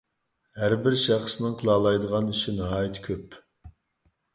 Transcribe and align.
ھەربىر 0.61 0.97
شەخسنىڭ 1.01 1.55
قىلالايدىغان 1.61 2.35
ئىشى 2.35 2.59
ناھايىتى 2.59 3.09
كۆپ. 3.11 3.43